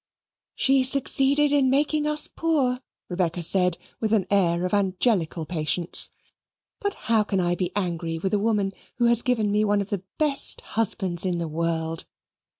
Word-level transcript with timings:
"She 0.55 0.81
succeeded 0.81 1.51
in 1.51 1.69
making 1.69 2.07
us 2.07 2.25
poor," 2.27 2.79
Rebecca 3.07 3.43
said 3.43 3.77
with 3.99 4.11
an 4.13 4.25
air 4.31 4.65
of 4.65 4.73
angelical 4.73 5.45
patience; 5.45 6.09
"but 6.79 6.95
how 7.05 7.21
can 7.21 7.39
I 7.39 7.53
be 7.53 7.71
angry 7.75 8.17
with 8.17 8.33
a 8.33 8.39
woman 8.39 8.71
who 8.95 9.05
has 9.05 9.21
given 9.21 9.51
me 9.51 9.63
one 9.63 9.79
of 9.79 9.91
the 9.91 10.01
best 10.17 10.61
husbands 10.61 11.23
in 11.23 11.37
the 11.37 11.47
world? 11.47 12.07